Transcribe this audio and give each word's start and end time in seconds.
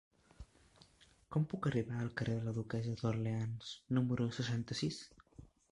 Com 1.35 1.45
puc 1.51 1.67
arribar 1.71 1.99
al 2.05 2.09
carrer 2.21 2.39
de 2.41 2.47
la 2.49 2.55
Duquessa 2.59 2.97
d'Orleans 3.03 3.73
número 3.99 4.31
seixanta-sis? 4.41 5.01